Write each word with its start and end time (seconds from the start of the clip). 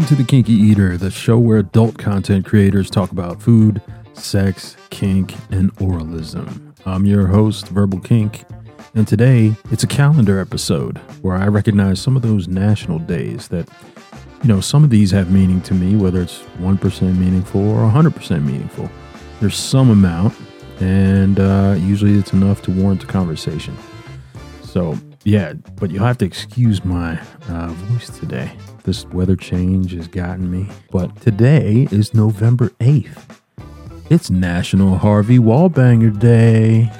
Welcome 0.00 0.16
to 0.16 0.22
The 0.22 0.30
Kinky 0.30 0.54
Eater, 0.54 0.96
the 0.96 1.10
show 1.10 1.38
where 1.38 1.58
adult 1.58 1.98
content 1.98 2.46
creators 2.46 2.88
talk 2.88 3.12
about 3.12 3.42
food, 3.42 3.82
sex, 4.14 4.74
kink, 4.88 5.34
and 5.50 5.76
oralism. 5.76 6.74
I'm 6.86 7.04
your 7.04 7.26
host, 7.26 7.68
Verbal 7.68 8.00
Kink, 8.00 8.44
and 8.94 9.06
today 9.06 9.54
it's 9.70 9.82
a 9.82 9.86
calendar 9.86 10.40
episode 10.40 10.96
where 11.20 11.36
I 11.36 11.48
recognize 11.48 12.00
some 12.00 12.16
of 12.16 12.22
those 12.22 12.48
national 12.48 12.98
days 13.00 13.48
that, 13.48 13.68
you 14.42 14.48
know, 14.48 14.62
some 14.62 14.84
of 14.84 14.88
these 14.88 15.10
have 15.10 15.30
meaning 15.30 15.60
to 15.60 15.74
me, 15.74 15.96
whether 15.96 16.22
it's 16.22 16.38
1% 16.60 17.18
meaningful 17.18 17.68
or 17.68 17.82
100% 17.86 18.42
meaningful. 18.42 18.90
There's 19.38 19.58
some 19.58 19.90
amount, 19.90 20.34
and 20.80 21.38
uh, 21.38 21.74
usually 21.78 22.14
it's 22.14 22.32
enough 22.32 22.62
to 22.62 22.70
warrant 22.70 23.04
a 23.04 23.06
conversation. 23.06 23.76
So, 24.62 24.98
yeah, 25.24 25.52
but 25.76 25.90
you'll 25.90 26.04
have 26.04 26.18
to 26.18 26.24
excuse 26.24 26.84
my 26.84 27.20
uh, 27.48 27.68
voice 27.68 28.08
today. 28.18 28.50
This 28.84 29.04
weather 29.06 29.36
change 29.36 29.92
has 29.92 30.08
gotten 30.08 30.50
me. 30.50 30.68
But 30.90 31.14
today 31.20 31.88
is 31.90 32.14
November 32.14 32.70
8th. 32.80 33.36
It's 34.08 34.30
National 34.30 34.96
Harvey 34.96 35.38
Wallbanger 35.38 36.18
Day. 36.18 36.90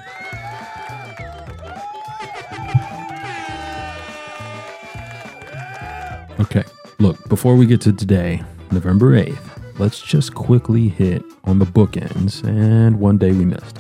Okay, 6.41 6.64
look, 6.98 7.28
before 7.28 7.56
we 7.56 7.66
get 7.66 7.80
to 7.83 7.92
today, 7.92 8.42
November 8.70 9.12
8th, 9.12 9.78
let's 9.78 10.00
just 10.00 10.34
quickly 10.34 10.89
hit 10.89 11.23
on 11.45 11.58
the 11.58 11.64
bookends 11.64 12.45
and 12.47 13.00
one 13.00 13.19
day 13.19 13.33
we 13.33 13.45
missed. 13.45 13.78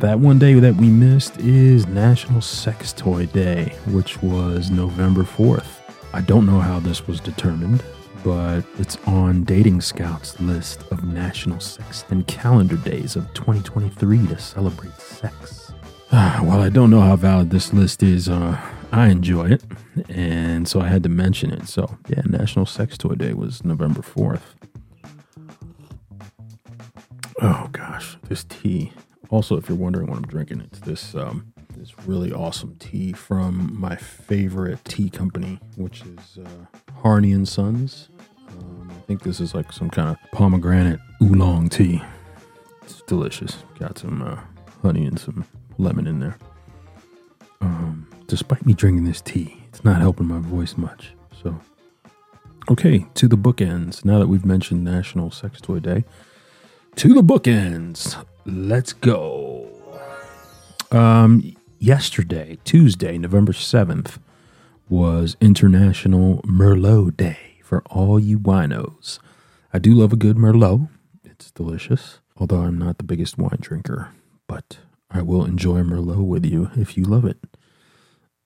That 0.00 0.18
one 0.18 0.38
day 0.38 0.54
that 0.54 0.76
we 0.76 0.88
missed 0.88 1.36
is 1.40 1.86
National 1.86 2.40
Sex 2.40 2.94
Toy 2.94 3.26
Day, 3.26 3.76
which 3.88 4.22
was 4.22 4.70
November 4.70 5.24
4th. 5.24 5.66
I 6.14 6.22
don't 6.22 6.46
know 6.46 6.58
how 6.58 6.80
this 6.80 7.06
was 7.06 7.20
determined, 7.20 7.84
but 8.24 8.62
it's 8.78 8.96
on 9.06 9.44
Dating 9.44 9.82
Scout's 9.82 10.40
list 10.40 10.90
of 10.90 11.04
national 11.04 11.60
sex 11.60 12.06
and 12.08 12.26
calendar 12.26 12.76
days 12.76 13.14
of 13.14 13.26
2023 13.34 14.26
to 14.28 14.38
celebrate 14.38 14.98
sex. 14.98 15.70
While 16.08 16.62
I 16.62 16.70
don't 16.70 16.88
know 16.88 17.02
how 17.02 17.16
valid 17.16 17.50
this 17.50 17.74
list 17.74 18.02
is, 18.02 18.26
uh, 18.26 18.58
I 18.92 19.08
enjoy 19.08 19.50
it, 19.50 19.62
and 20.08 20.66
so 20.66 20.80
I 20.80 20.88
had 20.88 21.02
to 21.02 21.10
mention 21.10 21.50
it. 21.50 21.68
So, 21.68 21.98
yeah, 22.08 22.22
National 22.24 22.64
Sex 22.64 22.96
Toy 22.96 23.16
Day 23.16 23.34
was 23.34 23.66
November 23.66 24.00
4th. 24.00 24.40
Oh 27.42 27.68
gosh, 27.72 28.16
this 28.30 28.44
tea. 28.44 28.94
Also, 29.30 29.56
if 29.56 29.68
you're 29.68 29.78
wondering 29.78 30.08
what 30.08 30.16
I'm 30.16 30.26
drinking, 30.26 30.60
it's 30.60 30.80
this 30.80 31.14
um, 31.14 31.52
this 31.76 31.92
really 32.06 32.32
awesome 32.32 32.76
tea 32.78 33.12
from 33.12 33.78
my 33.78 33.94
favorite 33.94 34.84
tea 34.84 35.08
company, 35.08 35.60
which 35.76 36.02
is 36.02 36.38
uh, 36.44 36.66
Harney 37.00 37.32
and 37.32 37.48
Sons. 37.48 38.08
Um, 38.48 38.90
I 38.90 39.00
think 39.02 39.22
this 39.22 39.40
is 39.40 39.54
like 39.54 39.72
some 39.72 39.88
kind 39.88 40.08
of 40.08 40.16
pomegranate 40.32 40.98
oolong 41.22 41.68
tea. 41.68 42.02
It's 42.82 43.02
delicious. 43.02 43.64
Got 43.78 43.98
some 43.98 44.20
uh, 44.22 44.40
honey 44.82 45.06
and 45.06 45.18
some 45.18 45.44
lemon 45.78 46.08
in 46.08 46.18
there. 46.18 46.36
Um, 47.60 48.08
despite 48.26 48.66
me 48.66 48.72
drinking 48.72 49.04
this 49.04 49.20
tea, 49.20 49.62
it's 49.68 49.84
not 49.84 50.00
helping 50.00 50.26
my 50.26 50.38
voice 50.38 50.76
much. 50.76 51.12
So, 51.42 51.60
okay, 52.68 53.06
to 53.14 53.28
the 53.28 53.38
bookends. 53.38 54.04
Now 54.04 54.18
that 54.18 54.26
we've 54.26 54.44
mentioned 54.44 54.82
National 54.82 55.30
Sex 55.30 55.60
Toy 55.60 55.78
Day, 55.78 56.04
to 56.96 57.14
the 57.14 57.22
bookends. 57.22 58.22
Let's 58.44 58.92
go. 58.92 59.68
Um, 60.90 61.56
yesterday, 61.78 62.58
Tuesday, 62.64 63.18
November 63.18 63.52
7th, 63.52 64.18
was 64.88 65.36
International 65.40 66.42
Merlot 66.42 67.16
Day 67.16 67.58
for 67.62 67.82
all 67.90 68.18
you 68.18 68.38
winos. 68.38 69.18
I 69.72 69.78
do 69.78 69.94
love 69.94 70.12
a 70.12 70.16
good 70.16 70.36
Merlot. 70.36 70.88
It's 71.24 71.50
delicious, 71.50 72.20
although 72.36 72.62
I'm 72.62 72.78
not 72.78 72.98
the 72.98 73.04
biggest 73.04 73.38
wine 73.38 73.58
drinker, 73.60 74.10
but 74.46 74.78
I 75.10 75.22
will 75.22 75.44
enjoy 75.44 75.80
Merlot 75.80 76.26
with 76.26 76.44
you 76.44 76.70
if 76.76 76.96
you 76.96 77.04
love 77.04 77.24
it. 77.24 77.38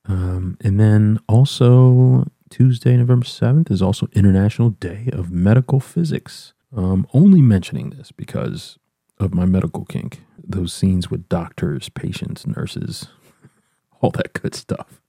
Um, 0.07 0.59
and 0.61 0.79
then 0.79 1.19
also 1.29 2.27
Tuesday, 2.51 2.97
November 2.97 3.27
7th 3.27 3.71
is 3.71 3.83
also 3.83 4.07
International 4.13 4.71
Day 4.71 5.09
of 5.13 5.31
Medical 5.31 5.81
Physics. 5.81 6.54
Um, 6.77 7.07
only 7.15 7.41
mentioning 7.41 7.91
this 7.91 8.11
because 8.11 8.79
of 9.19 9.35
my 9.35 9.45
medical 9.45 9.85
kink. 9.85 10.23
Those 10.43 10.73
scenes 10.73 11.11
with 11.11 11.29
doctors, 11.29 11.89
patients, 11.89 12.47
nurses, 12.47 13.09
all 14.01 14.11
that 14.11 14.33
good 14.35 14.55
stuff. 14.55 15.01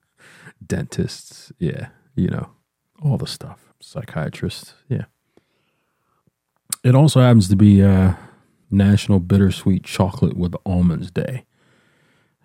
Dentists, 0.66 1.52
yeah, 1.60 1.88
you 2.16 2.30
know, 2.30 2.50
all 3.04 3.18
the 3.18 3.28
stuff. 3.28 3.74
Psychiatrists, 3.80 4.76
yeah. 4.88 5.06
It 6.84 6.96
also 6.96 7.20
happens 7.20 7.50
to 7.50 7.56
be 7.56 7.82
uh, 7.82 8.14
National 8.70 9.20
Bittersweet 9.20 9.84
Chocolate 9.84 10.38
with 10.38 10.56
Almonds 10.66 11.12
Day. 11.12 11.46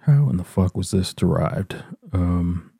How 0.00 0.28
in 0.30 0.38
the 0.38 0.44
fuck 0.44 0.76
was 0.76 0.90
this 0.90 1.12
derived? 1.12 1.76
Um, 2.12 2.72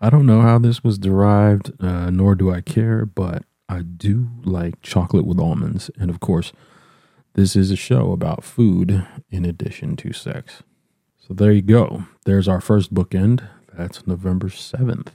I 0.00 0.10
don't 0.10 0.26
know 0.26 0.40
how 0.40 0.58
this 0.58 0.82
was 0.82 0.98
derived, 0.98 1.72
uh, 1.80 2.10
nor 2.10 2.34
do 2.34 2.50
I 2.50 2.60
care, 2.60 3.04
but 3.04 3.44
I 3.72 3.80
do 3.80 4.28
like 4.44 4.82
chocolate 4.82 5.24
with 5.24 5.40
almonds. 5.40 5.90
And 5.98 6.10
of 6.10 6.20
course, 6.20 6.52
this 7.32 7.56
is 7.56 7.70
a 7.70 7.76
show 7.76 8.12
about 8.12 8.44
food 8.44 9.06
in 9.30 9.46
addition 9.46 9.96
to 9.96 10.12
sex. 10.12 10.62
So 11.18 11.32
there 11.32 11.52
you 11.52 11.62
go. 11.62 12.04
There's 12.26 12.48
our 12.48 12.60
first 12.60 12.92
bookend. 12.92 13.48
That's 13.72 14.06
November 14.06 14.48
7th. 14.48 15.08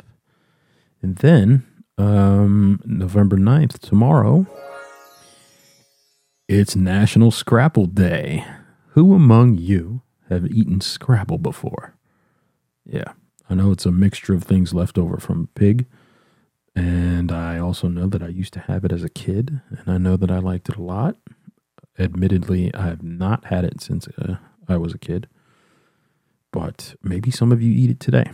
And 1.04 1.18
then 1.18 1.68
um, 2.00 2.82
November 2.84 3.38
9th, 3.38 3.78
tomorrow, 3.78 4.48
it's 6.48 6.76
National 6.76 7.30
Scrapple 7.30 7.86
Day. 7.86 8.44
Who 8.94 9.14
among 9.14 9.60
you 9.60 10.02
have 10.30 10.48
eaten 10.48 10.82
Scrapple 10.82 11.38
before? 11.38 11.94
Yeah, 12.84 13.14
I 13.48 13.54
know 13.54 13.72
it's 13.72 13.86
a 13.86 13.92
mixture 13.92 14.34
of 14.34 14.46
things 14.46 14.74
left 14.74 14.98
over 14.98 15.18
from 15.18 15.50
pig. 15.54 15.86
And 16.78 17.32
I 17.32 17.58
also 17.58 17.88
know 17.88 18.06
that 18.06 18.22
I 18.22 18.28
used 18.28 18.54
to 18.54 18.60
have 18.60 18.86
it 18.86 18.92
as 18.92 19.04
a 19.04 19.10
kid, 19.10 19.62
and 19.72 19.88
I 19.88 19.98
know 19.98 20.16
that 20.16 20.30
I 20.30 20.38
liked 20.38 20.70
it 20.70 20.76
a 20.76 20.84
lot. 20.84 21.16
Admittedly, 21.98 22.72
I 22.76 22.84
have 22.84 23.02
not 23.02 23.46
had 23.46 23.66
it 23.66 23.82
since 23.82 24.08
uh, 24.10 24.36
I 24.70 24.78
was 24.78 24.94
a 24.94 25.00
kid, 25.00 25.28
but 26.52 26.94
maybe 27.02 27.32
some 27.32 27.52
of 27.52 27.64
you 27.64 27.72
eat 27.72 27.90
it 27.90 28.00
today. 28.00 28.30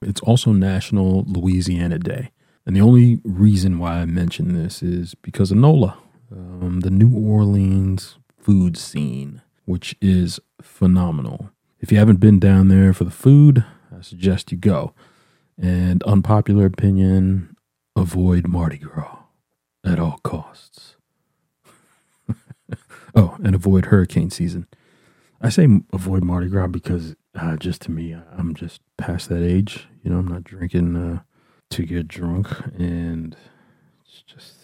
It's 0.00 0.22
also 0.22 0.52
National 0.52 1.24
Louisiana 1.24 1.98
Day. 1.98 2.30
And 2.64 2.74
the 2.74 2.80
only 2.80 3.20
reason 3.24 3.78
why 3.78 3.96
I 3.96 4.06
mention 4.06 4.54
this 4.54 4.82
is 4.82 5.14
because 5.14 5.50
of 5.50 5.58
NOLA, 5.58 5.98
um, 6.32 6.80
the 6.80 6.90
New 6.90 7.14
Orleans 7.14 8.16
food 8.38 8.78
scene, 8.78 9.42
which 9.66 9.94
is 10.00 10.40
phenomenal. 10.62 11.50
If 11.78 11.92
you 11.92 11.98
haven't 11.98 12.20
been 12.20 12.38
down 12.38 12.68
there 12.68 12.94
for 12.94 13.04
the 13.04 13.10
food, 13.10 13.66
I 13.94 14.00
suggest 14.00 14.50
you 14.50 14.56
go. 14.56 14.94
And 15.58 16.02
unpopular 16.04 16.64
opinion, 16.64 17.55
avoid 17.96 18.46
Mardi 18.46 18.78
Gras 18.78 19.24
at 19.84 19.98
all 19.98 20.20
costs. 20.22 20.96
oh, 23.14 23.36
and 23.42 23.54
avoid 23.54 23.86
hurricane 23.86 24.30
season. 24.30 24.66
I 25.40 25.48
say 25.48 25.66
avoid 25.92 26.22
Mardi 26.22 26.48
Gras 26.48 26.68
because 26.68 27.16
uh, 27.34 27.56
just 27.56 27.82
to 27.82 27.90
me, 27.90 28.14
I'm 28.36 28.54
just 28.54 28.80
past 28.96 29.28
that 29.30 29.42
age. 29.42 29.88
You 30.02 30.10
know, 30.10 30.18
I'm 30.18 30.28
not 30.28 30.44
drinking 30.44 30.96
uh, 30.96 31.20
to 31.70 31.82
get 31.84 32.08
drunk, 32.08 32.48
and 32.78 33.36
it's 34.04 34.22
just 34.22 34.54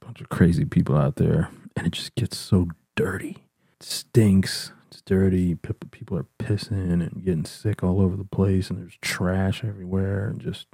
a 0.00 0.04
bunch 0.04 0.20
of 0.20 0.28
crazy 0.28 0.64
people 0.64 0.96
out 0.96 1.16
there, 1.16 1.50
and 1.76 1.86
it 1.86 1.92
just 1.92 2.14
gets 2.14 2.36
so 2.36 2.68
dirty. 2.96 3.44
It 3.80 3.82
stinks. 3.82 4.72
It's 4.90 5.02
dirty. 5.02 5.54
People 5.54 6.18
are 6.18 6.26
pissing 6.38 6.92
and 6.92 7.24
getting 7.24 7.46
sick 7.46 7.82
all 7.82 8.00
over 8.00 8.16
the 8.16 8.24
place, 8.24 8.68
and 8.68 8.78
there's 8.78 8.98
trash 9.00 9.64
everywhere, 9.64 10.28
and 10.28 10.40
just 10.40 10.66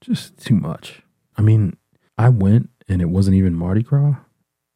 just 0.00 0.38
too 0.38 0.54
much. 0.54 1.02
I 1.36 1.42
mean, 1.42 1.76
I 2.16 2.28
went 2.28 2.70
and 2.88 3.02
it 3.02 3.10
wasn't 3.10 3.36
even 3.36 3.54
Mardi 3.54 3.82
Gras, 3.82 4.16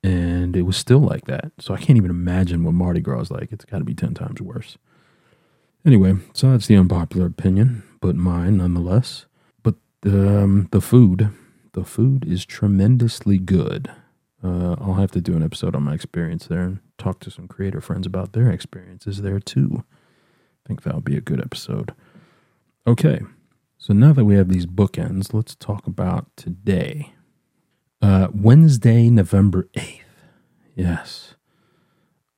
and 0.02 0.56
it 0.56 0.62
was 0.62 0.76
still 0.76 1.00
like 1.00 1.24
that. 1.26 1.52
So 1.58 1.74
I 1.74 1.78
can't 1.78 1.96
even 1.96 2.10
imagine 2.10 2.64
what 2.64 2.74
Mardi 2.74 3.00
Gras 3.00 3.22
is 3.22 3.30
like. 3.30 3.52
It's 3.52 3.64
got 3.64 3.78
to 3.78 3.84
be 3.84 3.94
10 3.94 4.14
times 4.14 4.40
worse. 4.40 4.76
Anyway, 5.84 6.14
so 6.32 6.50
that's 6.50 6.66
the 6.66 6.76
unpopular 6.76 7.26
opinion, 7.26 7.82
but 8.00 8.14
mine 8.14 8.58
nonetheless. 8.58 9.26
But 9.62 9.74
um, 10.04 10.69
the 10.70 10.80
food, 10.80 11.30
the 11.72 11.84
food 11.84 12.25
is 12.26 12.44
tremendously 12.44 13.38
good. 13.38 13.90
Uh, 14.44 14.76
I'll 14.80 14.94
have 14.94 15.12
to 15.12 15.20
do 15.20 15.34
an 15.34 15.42
episode 15.42 15.75
on 15.75 15.84
my 15.84 15.94
experience 15.94 16.46
there 16.46 16.62
and 16.62 16.80
talk 16.98 17.20
to 17.20 17.30
some 17.30 17.48
creator 17.48 17.80
friends 17.80 18.06
about 18.06 18.32
their 18.32 18.50
experiences 18.50 19.22
there 19.22 19.40
too. 19.40 19.84
I 20.64 20.68
think 20.68 20.82
that'll 20.82 21.00
be 21.00 21.16
a 21.16 21.20
good 21.20 21.40
episode. 21.40 21.94
Okay, 22.86 23.20
so 23.82 23.93
now 23.93 24.12
that 24.12 24.25
we 24.25 24.37
have 24.37 24.49
these 24.49 24.64
bookends, 24.64 25.34
let's 25.34 25.56
talk 25.56 25.88
about 25.88 26.29
today. 26.37 27.14
Uh, 28.00 28.29
Wednesday, 28.32 29.11
November 29.11 29.69
8th. 29.75 30.02
Yes. 30.76 31.34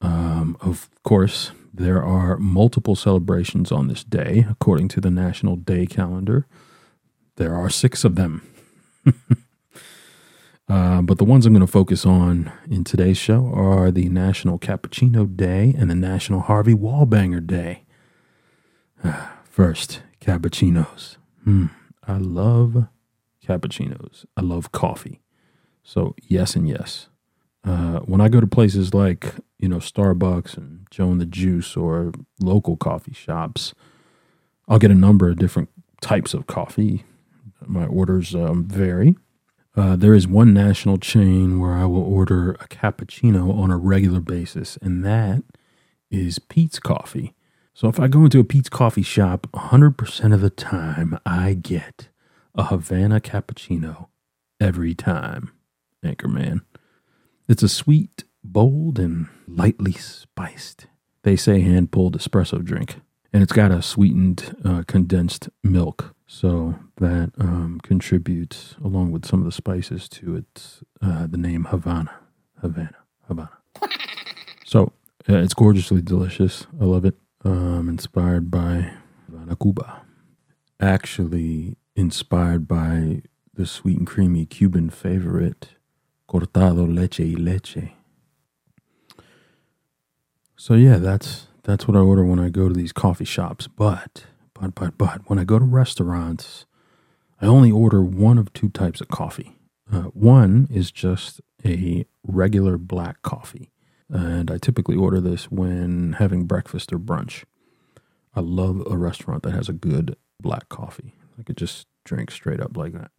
Um, 0.00 0.56
of 0.62 0.88
course, 1.02 1.50
there 1.70 2.02
are 2.02 2.38
multiple 2.38 2.96
celebrations 2.96 3.70
on 3.70 3.88
this 3.88 4.02
day, 4.04 4.46
according 4.48 4.88
to 4.88 5.02
the 5.02 5.10
National 5.10 5.56
Day 5.56 5.84
calendar. 5.84 6.46
There 7.36 7.54
are 7.54 7.68
six 7.68 8.04
of 8.04 8.16
them. 8.16 8.50
Uh, 10.66 11.02
but 11.02 11.18
the 11.18 11.24
ones 11.24 11.44
I'm 11.44 11.52
going 11.52 11.60
to 11.60 11.70
focus 11.70 12.06
on 12.06 12.50
in 12.70 12.84
today's 12.84 13.18
show 13.18 13.52
are 13.52 13.90
the 13.90 14.08
National 14.08 14.58
Cappuccino 14.58 15.26
Day 15.36 15.74
and 15.76 15.90
the 15.90 15.94
National 15.94 16.40
Harvey 16.40 16.72
Wallbanger 16.72 17.46
Day. 17.46 17.82
First, 19.44 20.00
cappuccinos. 20.22 21.18
Hmm, 21.44 21.66
I 22.06 22.16
love 22.18 22.88
cappuccinos. 23.46 24.24
I 24.36 24.40
love 24.40 24.72
coffee. 24.72 25.20
So, 25.82 26.14
yes 26.22 26.56
and 26.56 26.68
yes. 26.68 27.08
Uh, 27.64 28.00
when 28.00 28.20
I 28.20 28.28
go 28.28 28.40
to 28.40 28.46
places 28.46 28.92
like, 28.94 29.34
you 29.58 29.68
know, 29.68 29.76
Starbucks 29.76 30.56
and 30.56 30.86
Joe 30.90 31.10
and 31.10 31.20
the 31.20 31.26
Juice 31.26 31.76
or 31.76 32.12
local 32.40 32.76
coffee 32.76 33.14
shops, 33.14 33.74
I'll 34.68 34.78
get 34.78 34.90
a 34.90 34.94
number 34.94 35.28
of 35.28 35.38
different 35.38 35.70
types 36.00 36.34
of 36.34 36.46
coffee. 36.46 37.04
My 37.66 37.86
orders 37.86 38.34
um, 38.34 38.66
vary. 38.66 39.16
Uh, 39.76 39.96
there 39.96 40.14
is 40.14 40.28
one 40.28 40.54
national 40.54 40.98
chain 40.98 41.58
where 41.58 41.72
I 41.72 41.84
will 41.86 42.02
order 42.02 42.52
a 42.52 42.68
cappuccino 42.68 43.52
on 43.58 43.70
a 43.70 43.76
regular 43.76 44.20
basis, 44.20 44.78
and 44.80 45.04
that 45.04 45.42
is 46.10 46.38
Peet's 46.38 46.78
Coffee. 46.78 47.34
So 47.74 47.88
if 47.88 47.98
I 47.98 48.06
go 48.06 48.24
into 48.24 48.38
a 48.38 48.44
Peet's 48.44 48.68
Coffee 48.68 49.02
shop, 49.02 49.48
100% 49.52 50.32
of 50.32 50.40
the 50.40 50.48
time 50.50 51.18
I 51.26 51.54
get 51.54 52.08
a 52.54 52.66
Havana 52.66 53.20
cappuccino 53.20 54.06
every 54.60 54.94
time, 54.94 55.50
Anchorman. 56.04 56.60
It's 57.48 57.64
a 57.64 57.68
sweet, 57.68 58.22
bold, 58.44 59.00
and 59.00 59.26
lightly 59.48 59.92
spiced, 59.92 60.86
they 61.24 61.34
say 61.34 61.60
hand 61.60 61.90
pulled 61.90 62.16
espresso 62.16 62.62
drink. 62.62 63.00
And 63.32 63.42
it's 63.42 63.52
got 63.52 63.72
a 63.72 63.82
sweetened 63.82 64.56
uh, 64.64 64.84
condensed 64.86 65.48
milk 65.64 66.14
so 66.28 66.76
that 66.98 67.32
um, 67.38 67.80
contributes, 67.82 68.76
along 68.84 69.10
with 69.10 69.26
some 69.26 69.40
of 69.40 69.46
the 69.46 69.52
spices, 69.52 70.08
to 70.10 70.36
its 70.36 70.84
uh, 71.02 71.26
the 71.26 71.36
name 71.36 71.64
Havana, 71.64 72.12
Havana, 72.62 72.98
Havana. 73.26 73.58
so 74.64 74.92
uh, 75.28 75.38
it's 75.38 75.54
gorgeously 75.54 76.00
delicious. 76.00 76.68
I 76.80 76.84
love 76.84 77.04
it. 77.04 77.16
Um, 77.44 77.88
inspired 77.88 78.50
by 78.50 78.92
Cuba. 79.60 80.02
Actually, 80.80 81.76
inspired 81.94 82.66
by 82.66 83.22
the 83.52 83.66
sweet 83.66 83.98
and 83.98 84.06
creamy 84.06 84.46
Cuban 84.46 84.88
favorite, 84.90 85.68
cortado 86.28 86.86
leche 86.86 87.20
y 87.20 87.34
leche. 87.38 87.92
So 90.56 90.74
yeah, 90.74 90.96
that's 90.96 91.48
that's 91.62 91.86
what 91.86 91.96
I 91.96 92.00
order 92.00 92.24
when 92.24 92.38
I 92.38 92.48
go 92.48 92.68
to 92.68 92.74
these 92.74 92.92
coffee 92.92 93.26
shops. 93.26 93.68
But 93.68 94.24
but, 94.54 94.74
but, 94.74 94.96
but, 94.96 95.28
when 95.28 95.38
I 95.38 95.44
go 95.44 95.58
to 95.58 95.64
restaurants, 95.64 96.64
I 97.40 97.46
only 97.46 97.70
order 97.70 98.02
one 98.02 98.38
of 98.38 98.52
two 98.52 98.68
types 98.68 99.00
of 99.00 99.08
coffee. 99.08 99.58
Uh, 99.92 100.04
one 100.14 100.68
is 100.70 100.90
just 100.90 101.40
a 101.64 102.06
regular 102.22 102.78
black 102.78 103.20
coffee. 103.22 103.70
And 104.10 104.50
I 104.50 104.58
typically 104.58 104.96
order 104.96 105.20
this 105.20 105.50
when 105.50 106.14
having 106.14 106.46
breakfast 106.46 106.92
or 106.92 106.98
brunch. 106.98 107.44
I 108.34 108.40
love 108.40 108.82
a 108.90 108.96
restaurant 108.96 109.42
that 109.44 109.52
has 109.52 109.68
a 109.68 109.72
good 109.72 110.16
black 110.40 110.68
coffee. 110.68 111.14
I 111.38 111.42
could 111.42 111.56
just 111.56 111.86
drink 112.04 112.30
straight 112.30 112.60
up 112.60 112.76
like 112.76 112.92
that. 112.92 113.10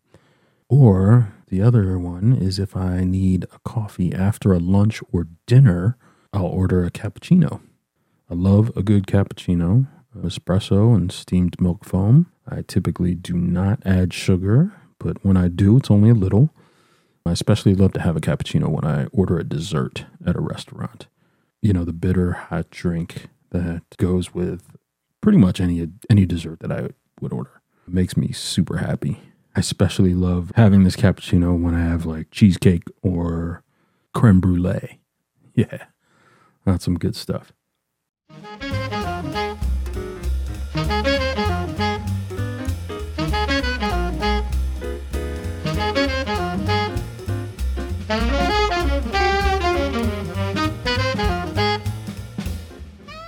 Or 0.68 1.34
the 1.48 1.62
other 1.62 1.98
one 2.00 2.34
is 2.34 2.60
if 2.60 2.76
I 2.76 3.04
need 3.04 3.46
a 3.46 3.60
coffee 3.64 4.14
after 4.14 4.54
a 4.54 4.60
lunch 4.60 5.02
or 5.12 5.28
dinner, 5.46 5.98
I'll 6.34 6.46
order 6.46 6.84
a 6.84 6.92
cappuccino. 6.92 7.62
I 8.30 8.34
love 8.34 8.76
a 8.76 8.84
good 8.84 9.06
cappuccino 9.06 9.88
espresso 10.18 10.96
and 10.96 11.12
steamed 11.12 11.60
milk 11.60 11.86
foam. 11.86 12.32
I 12.48 12.62
typically 12.62 13.16
do 13.16 13.34
not 13.34 13.80
add 13.86 14.14
sugar, 14.14 14.74
but 15.00 15.24
when 15.24 15.38
I 15.38 15.48
do, 15.48 15.78
it's 15.78 15.92
only 15.92 16.10
a 16.10 16.16
little. 16.16 16.50
I 17.26 17.32
especially 17.32 17.74
love 17.74 17.94
to 17.94 18.02
have 18.02 18.16
a 18.16 18.22
cappuccino 18.22 18.68
when 18.68 18.86
I 18.86 19.06
order 19.06 19.40
a 19.40 19.44
dessert 19.44 20.06
at 20.26 20.36
a 20.36 20.42
restaurant. 20.42 21.08
You 21.62 21.74
know, 21.74 21.84
the 21.84 21.94
bitter 21.94 22.34
hot 22.34 22.70
drink 22.70 23.28
that 23.50 23.84
goes 23.98 24.34
with 24.34 24.76
pretty 25.22 25.38
much 25.40 25.60
any 25.60 25.88
any 26.10 26.26
dessert 26.26 26.60
that 26.60 26.72
I 26.72 26.90
would 27.20 27.34
order. 27.34 27.62
It 27.88 27.94
makes 27.94 28.16
me 28.16 28.32
super 28.32 28.78
happy. 28.78 29.20
I 29.56 29.62
especially 29.62 30.14
love 30.14 30.52
having 30.56 30.84
this 30.84 30.96
cappuccino 30.96 31.60
when 31.60 31.74
I 31.74 31.82
have 31.82 32.06
like 32.06 32.30
cheesecake 32.30 32.84
or 33.02 33.64
creme 34.14 34.40
brulee. 34.40 35.00
Yeah, 35.58 35.86
that's 36.66 36.84
some 36.84 37.00
good 37.00 37.16
stuff. 37.16 37.54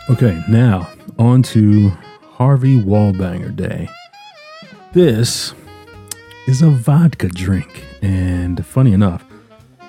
Okay, 0.10 0.42
now 0.48 0.90
on 1.20 1.44
to 1.44 1.90
Harvey 2.32 2.80
Wallbanger 2.80 3.54
Day. 3.54 3.90
This 4.94 5.54
is 6.48 6.62
a 6.62 6.70
vodka 6.70 7.28
drink, 7.28 7.84
and 8.02 8.66
funny 8.66 8.94
enough, 8.94 9.26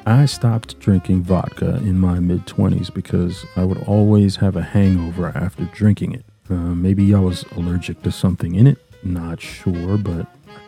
I 0.06 0.24
stopped 0.24 0.80
drinking 0.80 1.22
vodka 1.22 1.76
in 1.76 2.00
my 2.00 2.18
mid 2.18 2.46
20s 2.46 2.92
because 2.92 3.46
I 3.54 3.62
would 3.62 3.80
always 3.84 4.34
have 4.36 4.56
a 4.56 4.62
hangover 4.62 5.28
after 5.36 5.66
drinking 5.66 6.14
it. 6.14 6.24
Uh, 6.50 6.74
maybe 6.74 7.14
I 7.14 7.20
was 7.20 7.44
allergic 7.56 8.02
to 8.02 8.10
something 8.10 8.56
in 8.56 8.66
it, 8.66 8.78
not 9.04 9.40
sure, 9.40 9.96
but 9.96 10.26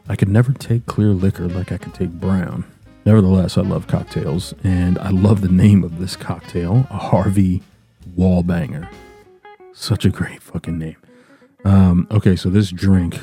I 0.09 0.15
could 0.15 0.29
never 0.29 0.53
take 0.53 0.87
clear 0.87 1.09
liquor 1.09 1.49
like 1.49 1.73
I 1.73 1.79
could 1.79 1.95
take 1.95 2.11
brown. 2.11 2.65
Nevertheless, 3.05 3.59
I 3.59 3.63
love 3.63 3.89
cocktails, 3.89 4.55
and 4.63 4.97
I 5.01 5.11
love 5.11 5.41
the 5.41 5.49
name 5.49 5.83
of 5.83 5.99
this 5.99 6.15
cocktail, 6.15 6.87
a 6.89 6.99
Harvey 6.99 7.65
Wallbanger. 8.17 8.89
Such 9.73 10.05
a 10.05 10.11
great 10.11 10.43
fucking 10.43 10.79
name. 10.79 10.97
Um, 11.65 12.07
okay, 12.11 12.37
so 12.37 12.51
this 12.51 12.71
drink 12.71 13.19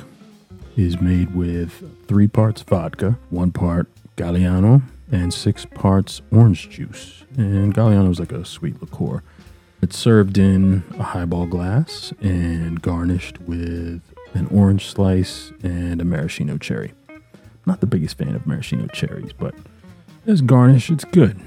is 0.76 1.02
made 1.02 1.36
with 1.36 2.08
three 2.08 2.28
parts 2.28 2.62
vodka, 2.62 3.18
one 3.30 3.52
part 3.52 3.88
Galliano, 4.16 4.82
and 5.12 5.34
six 5.34 5.66
parts 5.66 6.22
orange 6.32 6.70
juice. 6.70 7.26
And 7.36 7.74
Galliano 7.74 8.12
is 8.12 8.20
like 8.20 8.32
a 8.32 8.46
sweet 8.46 8.82
liqueur. 8.82 9.24
It's 9.82 9.98
served 9.98 10.38
in 10.38 10.84
a 10.98 11.04
highball 11.04 11.46
glass 11.46 12.14
and 12.22 12.82
garnished 12.82 13.40
with 13.42 14.02
an 14.34 14.48
orange 14.52 14.88
slice 14.88 15.52
and 15.64 16.02
a 16.02 16.06
maraschino 16.06 16.58
cherry. 16.58 16.94
Not 17.66 17.82
the 17.82 17.88
biggest 17.88 18.18
fan 18.18 18.36
of 18.36 18.48
maraschino 18.48 18.88
cherries, 18.88 19.34
but 19.34 19.54
as 20.26 20.42
garnish, 20.42 20.90
it's 20.90 21.06
good. 21.06 21.40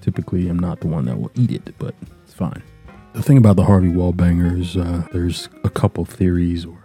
Typically, 0.00 0.48
I'm 0.48 0.58
not 0.58 0.80
the 0.80 0.86
one 0.86 1.06
that 1.06 1.18
will 1.18 1.32
eat 1.34 1.50
it, 1.50 1.74
but 1.78 1.94
it's 2.24 2.34
fine. 2.34 2.62
The 3.16 3.22
thing 3.22 3.38
about 3.38 3.56
the 3.56 3.64
Harvey 3.64 3.88
Wallbangers, 3.88 4.76
uh, 4.76 5.08
there's 5.10 5.48
a 5.64 5.70
couple 5.70 6.04
theories 6.04 6.66
or 6.66 6.76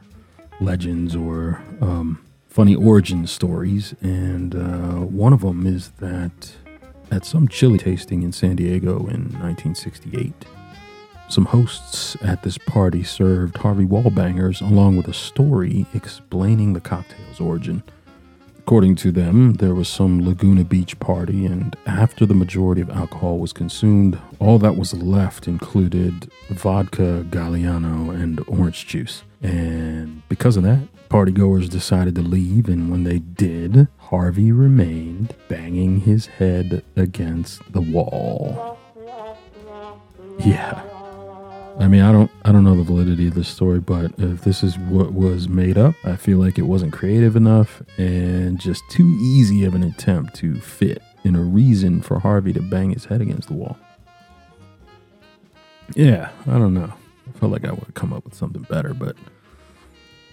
legends 0.62 1.14
or 1.14 1.62
um, 1.82 2.24
funny 2.48 2.74
origin 2.74 3.28
stories, 3.28 3.94
and 4.00 4.56
uh, 4.56 5.06
one 5.06 5.34
of 5.34 5.42
them 5.42 5.68
is 5.68 5.90
that 6.00 6.54
at 7.12 7.26
some 7.26 7.50
chili 7.50 7.78
tasting 7.78 8.24
in 8.24 8.32
San 8.32 8.56
Diego 8.56 8.92
in 9.00 9.34
1968, 9.42 10.34
some 11.28 11.48
hosts 11.48 12.16
at 12.22 12.44
this 12.44 12.58
party 12.58 13.04
served 13.04 13.58
Harvey 13.58 13.86
Wallbangers 13.86 14.62
along 14.62 14.96
with 14.96 15.10
a 15.10 15.14
story 15.14 15.86
explaining 15.94 16.72
the 16.72 16.80
cocktail's 16.80 17.42
origin. 17.42 17.84
According 18.72 18.96
to 18.96 19.12
them, 19.12 19.56
there 19.56 19.76
was 19.76 19.90
some 19.90 20.26
Laguna 20.26 20.64
Beach 20.64 20.98
party, 20.98 21.46
and 21.46 21.76
after 21.86 22.26
the 22.26 22.34
majority 22.34 22.80
of 22.80 22.90
alcohol 22.90 23.38
was 23.38 23.52
consumed, 23.52 24.18
all 24.40 24.60
that 24.60 24.78
was 24.78 24.94
left 24.94 25.46
included 25.46 26.32
vodka, 26.50 27.26
Galliano, 27.30 28.16
and 28.16 28.40
orange 28.48 28.88
juice. 28.88 29.24
And 29.44 30.22
because 30.30 30.56
of 30.56 30.64
that, 30.64 30.88
partygoers 31.10 31.70
decided 31.70 32.16
to 32.16 32.22
leave, 32.22 32.70
and 32.70 32.90
when 32.90 33.04
they 33.04 33.20
did, 33.20 33.90
Harvey 33.98 34.54
remained 34.54 35.36
banging 35.50 36.00
his 36.00 36.28
head 36.28 36.82
against 36.96 37.74
the 37.74 37.82
wall. 37.82 38.80
Yeah. 40.46 40.91
I 41.80 41.88
mean, 41.88 42.02
I 42.02 42.12
don't, 42.12 42.30
I 42.46 42.52
don't 42.52 42.64
know 42.64 42.76
the 42.76 42.84
validity 42.84 43.28
of 43.28 43.34
this 43.34 43.48
story, 43.48 43.80
but 43.80 44.12
if 44.18 44.42
this 44.44 44.64
is 44.64 44.78
what 44.78 45.14
was 45.14 45.48
made 45.50 45.78
up, 45.78 45.96
I 46.04 46.16
feel 46.16 46.38
like 46.38 46.58
it 46.58 46.64
wasn't 46.64 46.94
creative 46.94 47.36
enough 47.36 47.82
and 47.98 48.60
just 48.60 48.84
too 48.90 49.08
easy 49.20 49.66
of 49.66 49.74
an 49.74 49.84
attempt 49.84 50.36
to 50.36 50.60
fit 50.60 51.02
in 51.24 51.36
a 51.36 51.42
reason 51.42 52.02
for 52.02 52.20
Harvey 52.20 52.54
to 52.54 52.62
bang 52.62 52.92
his 52.92 53.06
head 53.06 53.22
against 53.22 53.48
the 53.48 53.56
wall. 53.56 53.78
Yeah, 55.96 56.30
I 56.48 56.54
don't 56.54 56.74
know. 56.74 56.94
I 57.28 57.40
felt 57.40 57.52
like 57.52 57.66
I 57.66 57.72
would 57.72 57.94
come 57.96 58.14
up 58.14 58.26
with 58.26 58.36
something 58.36 58.64
better, 58.64 58.94
but 58.94 59.16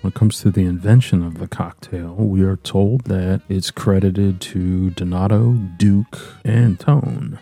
when 0.00 0.12
it 0.12 0.14
comes 0.14 0.40
to 0.42 0.50
the 0.50 0.64
invention 0.64 1.23
of 1.23 1.38
the 1.38 1.49
cocktail, 1.49 2.14
we 2.14 2.42
are 2.42 2.57
told 2.57 3.04
that 3.04 3.42
it's 3.49 3.71
credited 3.71 4.40
to 4.42 4.90
Donato 4.90 5.54
Duke 5.76 6.18
Antone. 6.45 7.38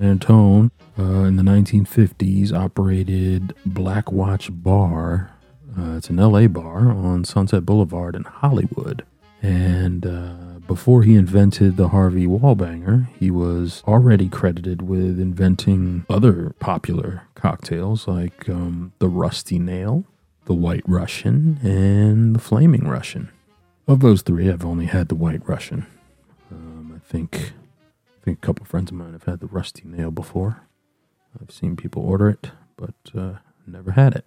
Antone 0.00 0.72
uh, 0.98 1.02
in 1.24 1.36
the 1.36 1.42
1950s 1.42 2.52
operated 2.52 3.54
Black 3.66 4.12
Watch 4.12 4.48
Bar. 4.50 5.30
Uh, 5.76 5.96
it's 5.96 6.08
an 6.08 6.16
LA 6.16 6.46
bar 6.46 6.90
on 6.90 7.24
Sunset 7.24 7.66
Boulevard 7.66 8.14
in 8.14 8.24
Hollywood. 8.24 9.04
And 9.42 10.06
uh, 10.06 10.34
before 10.66 11.02
he 11.02 11.16
invented 11.16 11.76
the 11.76 11.88
Harvey 11.88 12.26
Wallbanger, 12.26 13.08
he 13.18 13.30
was 13.30 13.82
already 13.86 14.28
credited 14.28 14.82
with 14.82 15.20
inventing 15.20 16.06
other 16.08 16.54
popular 16.60 17.24
cocktails 17.34 18.08
like 18.08 18.48
um, 18.48 18.92
the 19.00 19.08
Rusty 19.08 19.58
Nail, 19.58 20.04
the 20.46 20.54
White 20.54 20.84
Russian, 20.86 21.58
and 21.62 22.34
the 22.34 22.38
Flaming 22.38 22.88
Russian. 22.88 23.30
Of 23.86 24.00
those 24.00 24.22
three, 24.22 24.48
I've 24.48 24.64
only 24.64 24.86
had 24.86 25.08
the 25.08 25.14
White 25.14 25.46
Russian. 25.46 25.86
Um, 26.50 26.92
I 26.96 27.06
think 27.06 27.52
I 28.22 28.24
think 28.24 28.38
a 28.38 28.46
couple 28.46 28.64
friends 28.64 28.90
of 28.90 28.96
mine 28.96 29.12
have 29.12 29.24
had 29.24 29.40
the 29.40 29.46
Rusty 29.46 29.82
Nail 29.84 30.10
before. 30.10 30.62
I've 31.40 31.50
seen 31.50 31.76
people 31.76 32.02
order 32.02 32.28
it, 32.28 32.50
but 32.76 32.94
uh, 33.16 33.34
never 33.66 33.92
had 33.92 34.14
it. 34.14 34.24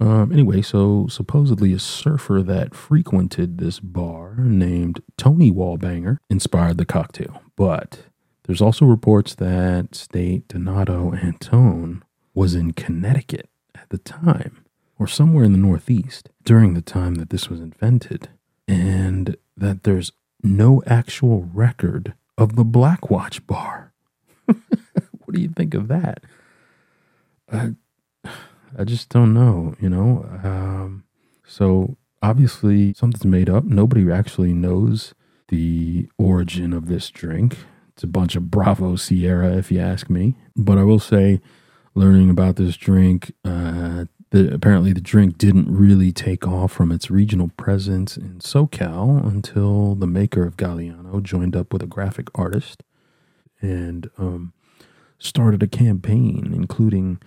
Um, 0.00 0.30
anyway, 0.32 0.62
so 0.62 1.08
supposedly 1.08 1.72
a 1.72 1.78
surfer 1.78 2.42
that 2.42 2.74
frequented 2.74 3.58
this 3.58 3.80
bar 3.80 4.36
named 4.36 5.02
Tony 5.16 5.50
Wallbanger 5.50 6.18
inspired 6.30 6.78
the 6.78 6.84
cocktail. 6.84 7.42
But 7.56 8.04
there's 8.44 8.62
also 8.62 8.86
reports 8.86 9.34
that 9.34 9.94
state 9.94 10.46
Donato 10.48 11.12
Antone 11.14 12.02
was 12.32 12.54
in 12.54 12.72
Connecticut 12.72 13.48
at 13.74 13.88
the 13.90 13.98
time, 13.98 14.64
or 14.98 15.08
somewhere 15.08 15.44
in 15.44 15.52
the 15.52 15.58
Northeast 15.58 16.30
during 16.44 16.74
the 16.74 16.82
time 16.82 17.16
that 17.16 17.30
this 17.30 17.50
was 17.50 17.60
invented, 17.60 18.28
and 18.68 19.36
that 19.56 19.82
there's 19.82 20.12
no 20.44 20.80
actual 20.86 21.48
record 21.52 22.14
of 22.36 22.54
the 22.54 22.64
Black 22.64 23.10
Watch 23.10 23.44
bar. 23.48 23.92
what 24.46 25.34
do 25.34 25.40
you 25.40 25.48
think 25.48 25.74
of 25.74 25.88
that? 25.88 26.22
Uh, 27.50 27.70
I 28.76 28.84
just 28.84 29.08
don't 29.08 29.32
know, 29.32 29.74
you 29.80 29.88
know. 29.88 30.28
Um, 30.44 31.04
so 31.46 31.96
obviously 32.22 32.92
something's 32.94 33.24
made 33.24 33.48
up. 33.48 33.64
Nobody 33.64 34.10
actually 34.10 34.52
knows 34.52 35.14
the 35.48 36.08
origin 36.18 36.72
of 36.72 36.88
this 36.88 37.10
drink. 37.10 37.58
It's 37.88 38.04
a 38.04 38.08
bunch 38.08 38.36
of 38.36 38.50
Bravo 38.50 38.96
Sierra, 38.96 39.56
if 39.56 39.72
you 39.72 39.80
ask 39.80 40.08
me. 40.10 40.36
But 40.54 40.78
I 40.78 40.84
will 40.84 41.00
say, 41.00 41.40
learning 41.94 42.30
about 42.30 42.56
this 42.56 42.76
drink, 42.76 43.32
uh, 43.44 44.04
the, 44.30 44.52
apparently 44.52 44.92
the 44.92 45.00
drink 45.00 45.38
didn't 45.38 45.74
really 45.74 46.12
take 46.12 46.46
off 46.46 46.70
from 46.70 46.92
its 46.92 47.10
regional 47.10 47.48
presence 47.56 48.16
in 48.16 48.38
SoCal 48.40 49.26
until 49.26 49.94
the 49.94 50.06
maker 50.06 50.44
of 50.44 50.56
Galliano 50.56 51.22
joined 51.22 51.56
up 51.56 51.72
with 51.72 51.82
a 51.82 51.86
graphic 51.86 52.28
artist 52.34 52.82
and 53.60 54.10
um, 54.18 54.52
started 55.18 55.62
a 55.62 55.66
campaign, 55.66 56.52
including 56.54 57.20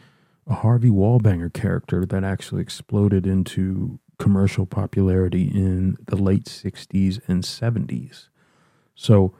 a 0.48 0.56
Harvey 0.56 0.90
Wallbanger 0.90 1.54
character 1.54 2.06
that 2.06 2.24
actually 2.24 2.62
exploded 2.62 3.26
into 3.26 4.00
commercial 4.20 4.66
popularity 4.66 5.44
in 5.44 5.98
the 6.06 6.16
late 6.16 6.46
60s 6.46 7.22
and 7.28 7.44
70s. 7.44 8.28
So, 8.96 9.34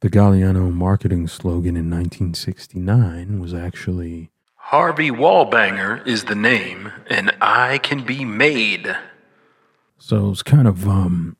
the 0.00 0.10
Galliano 0.10 0.70
marketing 0.70 1.28
slogan 1.28 1.76
in 1.76 1.90
1969 1.90 3.40
was 3.40 3.54
actually 3.54 4.30
Harvey 4.56 5.10
Wallbanger 5.10 6.06
is 6.06 6.24
the 6.24 6.34
name, 6.34 6.90
and 7.08 7.34
I 7.40 7.78
can 7.78 8.02
be 8.02 8.24
made. 8.24 8.96
So 9.98 10.30
it's 10.30 10.42
kind 10.42 10.66
of, 10.66 10.88
um, 10.88 11.36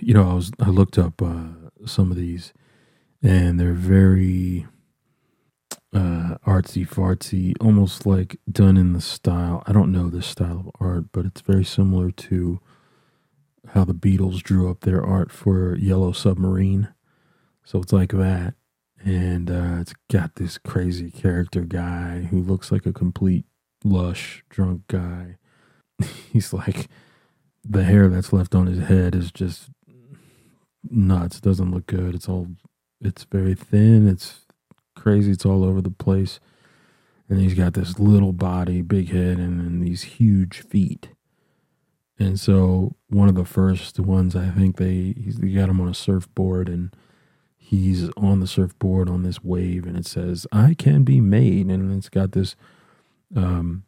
you 0.00 0.12
know, 0.12 0.30
I 0.30 0.34
was 0.34 0.50
I 0.58 0.70
looked 0.70 0.98
up 0.98 1.22
uh, 1.22 1.44
some 1.86 2.10
of 2.10 2.16
these, 2.16 2.52
and 3.22 3.60
they're 3.60 3.74
very 3.74 4.66
uh, 5.94 6.36
artsy 6.44 6.86
fartsy, 6.86 7.54
almost 7.60 8.04
like 8.04 8.36
done 8.50 8.76
in 8.76 8.92
the 8.92 9.00
style. 9.00 9.62
I 9.66 9.72
don't 9.72 9.92
know 9.92 10.08
this 10.08 10.26
style 10.26 10.64
of 10.66 10.70
art, 10.80 11.04
but 11.12 11.24
it's 11.24 11.40
very 11.40 11.64
similar 11.64 12.10
to 12.10 12.60
how 13.68 13.84
the 13.84 13.94
Beatles 13.94 14.42
drew 14.42 14.70
up 14.70 14.80
their 14.80 15.04
art 15.04 15.30
for 15.30 15.76
Yellow 15.76 16.12
Submarine. 16.12 16.88
So 17.64 17.80
it's 17.80 17.92
like 17.92 18.10
that. 18.12 18.54
And 19.04 19.50
uh, 19.50 19.80
it's 19.80 19.94
got 20.10 20.36
this 20.36 20.58
crazy 20.58 21.10
character 21.10 21.60
guy 21.60 22.22
who 22.30 22.40
looks 22.40 22.72
like 22.72 22.86
a 22.86 22.92
complete 22.92 23.44
lush 23.84 24.42
drunk 24.48 24.82
guy. 24.88 25.36
He's 26.32 26.52
like, 26.52 26.88
the 27.62 27.84
hair 27.84 28.08
that's 28.08 28.32
left 28.32 28.54
on 28.54 28.66
his 28.66 28.86
head 28.88 29.14
is 29.14 29.30
just 29.30 29.70
nuts. 30.90 31.36
It 31.36 31.42
Doesn't 31.42 31.70
look 31.70 31.86
good. 31.86 32.14
It's 32.14 32.28
all, 32.28 32.48
it's 33.00 33.24
very 33.24 33.54
thin. 33.54 34.08
It's 34.08 34.43
crazy. 35.04 35.32
It's 35.32 35.44
all 35.44 35.64
over 35.64 35.82
the 35.82 35.90
place. 35.90 36.40
And 37.28 37.38
he's 37.38 37.54
got 37.54 37.74
this 37.74 37.98
little 37.98 38.32
body, 38.32 38.80
big 38.80 39.10
head, 39.10 39.38
and, 39.38 39.82
these 39.82 40.02
huge 40.02 40.60
feet. 40.60 41.10
And 42.18 42.40
so 42.40 42.96
one 43.08 43.28
of 43.28 43.34
the 43.34 43.44
first 43.44 44.00
ones, 44.00 44.34
I 44.34 44.48
think 44.48 44.76
they 44.76 45.14
he 45.16 45.52
got 45.52 45.68
him 45.68 45.80
on 45.80 45.88
a 45.88 45.94
surfboard, 45.94 46.68
and 46.68 46.94
he's 47.56 48.08
on 48.16 48.40
the 48.40 48.46
surfboard 48.46 49.08
on 49.08 49.24
this 49.24 49.42
wave, 49.42 49.84
and 49.84 49.96
it 49.96 50.06
says 50.06 50.46
"I 50.52 50.74
can 50.74 51.02
be 51.02 51.20
made," 51.20 51.66
and 51.66 51.92
it's 51.92 52.08
got 52.08 52.32
this 52.32 52.54
um, 53.34 53.84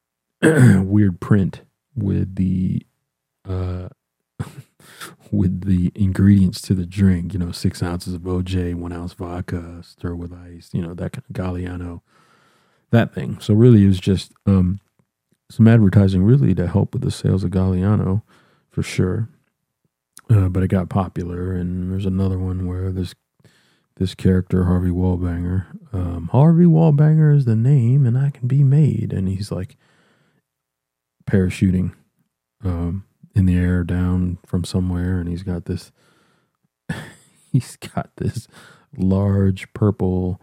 weird 0.42 1.20
print 1.20 1.62
with 1.94 2.36
the 2.36 2.86
uh, 3.48 3.88
with 5.30 5.66
the 5.66 5.92
ingredients 5.94 6.60
to 6.62 6.74
the 6.74 6.86
drink. 6.86 7.32
You 7.32 7.38
know, 7.38 7.52
six 7.52 7.82
ounces 7.82 8.14
of 8.14 8.22
OJ, 8.22 8.74
one 8.74 8.92
ounce 8.92 9.12
vodka, 9.12 9.82
stir 9.82 10.14
with 10.14 10.32
ice. 10.32 10.70
You 10.72 10.82
know 10.82 10.94
that 10.94 11.12
kind 11.12 11.24
of 11.28 11.34
Galliano, 11.34 12.00
that 12.90 13.14
thing. 13.14 13.38
So 13.40 13.54
really, 13.54 13.84
it 13.84 13.88
was 13.88 14.00
just 14.00 14.32
um, 14.46 14.80
some 15.50 15.68
advertising, 15.68 16.22
really, 16.22 16.54
to 16.54 16.66
help 16.66 16.94
with 16.94 17.02
the 17.02 17.10
sales 17.10 17.44
of 17.44 17.50
Galliano, 17.50 18.22
for 18.70 18.82
sure. 18.82 19.28
Uh, 20.30 20.48
but 20.48 20.62
it 20.62 20.68
got 20.68 20.88
popular, 20.88 21.52
and 21.52 21.90
there's 21.90 22.06
another 22.06 22.38
one 22.38 22.66
where 22.66 22.92
this 22.92 23.14
this 23.96 24.14
character 24.14 24.64
Harvey 24.64 24.90
Wallbanger, 24.90 25.66
um, 25.92 26.30
Harvey 26.32 26.64
Wallbanger 26.64 27.36
is 27.36 27.44
the 27.44 27.56
name, 27.56 28.06
and 28.06 28.16
I 28.16 28.30
can 28.30 28.48
be 28.48 28.64
made, 28.64 29.12
and 29.12 29.28
he's 29.28 29.52
like 29.52 29.76
parachuting. 31.28 31.92
Um, 32.64 33.04
in 33.34 33.46
the 33.46 33.56
air 33.56 33.84
down 33.84 34.38
from 34.44 34.64
somewhere 34.64 35.18
and 35.18 35.28
he's 35.28 35.42
got 35.42 35.64
this 35.66 35.92
he's 37.52 37.76
got 37.76 38.10
this 38.16 38.48
large 38.96 39.72
purple 39.72 40.40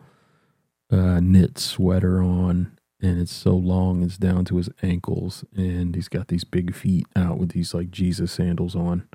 uh, 0.91 1.19
knit 1.19 1.57
sweater 1.57 2.21
on 2.21 2.77
and 3.01 3.19
it's 3.21 3.33
so 3.33 3.51
long 3.51 4.01
it's 4.03 4.17
down 4.17 4.45
to 4.45 4.57
his 4.57 4.69
ankles 4.81 5.43
and 5.55 5.95
he's 5.95 6.07
got 6.07 6.29
these 6.29 6.43
big 6.43 6.73
feet 6.73 7.05
out 7.15 7.37
with 7.37 7.49
these 7.49 7.73
like 7.73 7.91
jesus 7.91 8.31
sandals 8.31 8.75
on. 8.75 9.07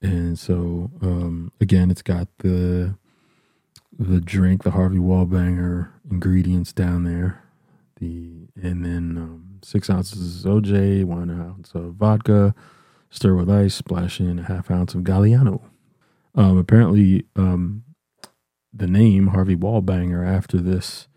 And 0.00 0.38
so 0.38 0.90
um, 1.02 1.52
again 1.60 1.90
it's 1.90 2.02
got 2.02 2.28
the 2.38 2.96
the 3.98 4.20
drink 4.20 4.62
the 4.62 4.72
harvey 4.72 4.98
wallbanger 4.98 5.90
ingredients 6.10 6.72
down 6.72 7.04
there. 7.04 7.42
The 8.00 8.48
and 8.60 8.84
then 8.84 9.16
um, 9.16 9.58
six 9.62 9.90
ounces 9.90 10.44
of 10.44 10.62
oj 10.62 11.04
one 11.04 11.30
ounce 11.30 11.72
of 11.74 11.94
vodka 11.94 12.54
Stir 13.10 13.34
with 13.34 13.50
ice, 13.50 13.74
splash 13.74 14.20
in 14.20 14.38
a 14.38 14.44
half 14.44 14.70
ounce 14.70 14.94
of 14.94 15.02
Galliano. 15.02 15.62
Um, 16.34 16.58
apparently, 16.58 17.24
um, 17.36 17.84
the 18.72 18.86
name 18.86 19.28
Harvey 19.28 19.56
Wallbanger 19.56 20.26
after 20.26 20.58
this 20.58 21.08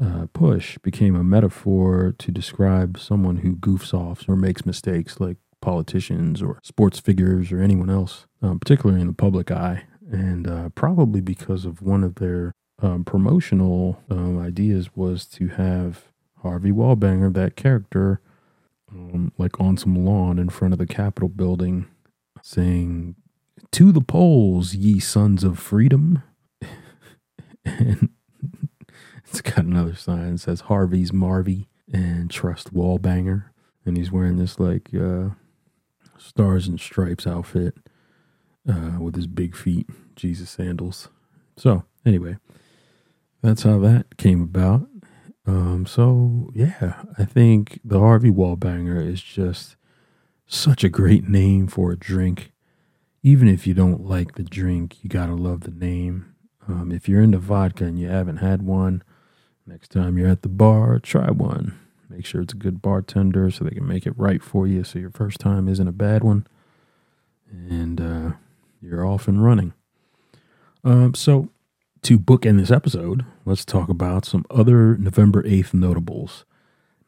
uh, 0.00 0.26
push 0.32 0.78
became 0.78 1.14
a 1.14 1.24
metaphor 1.24 2.14
to 2.18 2.30
describe 2.30 2.98
someone 2.98 3.38
who 3.38 3.56
goofs 3.56 3.94
off 3.94 4.28
or 4.28 4.36
makes 4.36 4.66
mistakes, 4.66 5.20
like 5.20 5.36
politicians 5.60 6.42
or 6.42 6.58
sports 6.62 6.98
figures 6.98 7.52
or 7.52 7.60
anyone 7.60 7.90
else, 7.90 8.26
um, 8.42 8.58
particularly 8.58 9.00
in 9.00 9.06
the 9.06 9.12
public 9.12 9.50
eye. 9.50 9.84
And 10.10 10.48
uh, 10.48 10.70
probably 10.70 11.20
because 11.20 11.64
of 11.64 11.82
one 11.82 12.02
of 12.02 12.16
their 12.16 12.52
um, 12.82 13.04
promotional 13.04 14.02
um, 14.10 14.38
ideas 14.38 14.96
was 14.96 15.26
to 15.26 15.48
have 15.48 16.08
Harvey 16.42 16.72
Wallbanger, 16.72 17.32
that 17.34 17.56
character, 17.56 18.20
um, 18.92 19.32
like 19.38 19.60
on 19.60 19.76
some 19.76 19.94
lawn 20.04 20.38
in 20.38 20.48
front 20.48 20.72
of 20.72 20.78
the 20.78 20.86
Capitol 20.86 21.28
building, 21.28 21.86
saying, 22.42 23.16
To 23.72 23.92
the 23.92 24.00
polls, 24.00 24.74
ye 24.74 24.98
sons 25.00 25.44
of 25.44 25.58
freedom. 25.58 26.22
and 27.64 28.10
it's 29.26 29.40
got 29.40 29.58
another 29.58 29.94
sign 29.94 30.32
that 30.32 30.38
says 30.38 30.62
Harvey's 30.62 31.12
Marvy 31.12 31.66
and 31.92 32.30
Trust 32.30 32.74
Wallbanger. 32.74 33.44
And 33.84 33.96
he's 33.96 34.12
wearing 34.12 34.36
this 34.36 34.60
like 34.60 34.90
uh, 34.94 35.30
stars 36.18 36.68
and 36.68 36.78
stripes 36.78 37.26
outfit 37.26 37.76
uh, 38.68 38.98
with 39.00 39.16
his 39.16 39.26
big 39.26 39.56
feet, 39.56 39.88
Jesus 40.16 40.50
sandals. 40.50 41.08
So, 41.56 41.84
anyway, 42.04 42.36
that's 43.42 43.62
how 43.62 43.78
that 43.80 44.16
came 44.16 44.42
about. 44.42 44.86
Um, 45.46 45.86
so 45.86 46.50
yeah, 46.54 47.02
I 47.18 47.24
think 47.24 47.80
the 47.84 47.98
Harvey 47.98 48.30
Wallbanger 48.30 49.04
is 49.06 49.22
just 49.22 49.76
such 50.46 50.84
a 50.84 50.88
great 50.88 51.28
name 51.28 51.66
for 51.66 51.92
a 51.92 51.98
drink. 51.98 52.52
Even 53.22 53.48
if 53.48 53.66
you 53.66 53.74
don't 53.74 54.04
like 54.04 54.34
the 54.34 54.42
drink, 54.42 55.02
you 55.02 55.10
gotta 55.10 55.34
love 55.34 55.60
the 55.60 55.70
name. 55.70 56.34
Um, 56.68 56.92
if 56.92 57.08
you're 57.08 57.22
into 57.22 57.38
vodka 57.38 57.84
and 57.84 57.98
you 57.98 58.08
haven't 58.08 58.38
had 58.38 58.62
one, 58.62 59.02
next 59.66 59.90
time 59.90 60.16
you're 60.18 60.28
at 60.28 60.42
the 60.42 60.48
bar, 60.48 60.98
try 60.98 61.30
one. 61.30 61.78
Make 62.08 62.26
sure 62.26 62.40
it's 62.40 62.52
a 62.52 62.56
good 62.56 62.82
bartender 62.82 63.50
so 63.50 63.64
they 63.64 63.70
can 63.70 63.86
make 63.86 64.06
it 64.06 64.18
right 64.18 64.42
for 64.42 64.66
you 64.66 64.82
so 64.82 64.98
your 64.98 65.10
first 65.10 65.38
time 65.38 65.68
isn't 65.68 65.86
a 65.86 65.92
bad 65.92 66.24
one. 66.24 66.46
And 67.50 68.00
uh, 68.00 68.32
you're 68.80 69.06
off 69.06 69.28
and 69.28 69.44
running. 69.44 69.74
Um, 70.82 71.14
so, 71.14 71.50
to 72.02 72.18
bookend 72.18 72.58
this 72.58 72.70
episode, 72.70 73.24
let's 73.44 73.64
talk 73.64 73.88
about 73.88 74.24
some 74.24 74.44
other 74.50 74.96
November 74.96 75.42
8th 75.42 75.74
notables. 75.74 76.44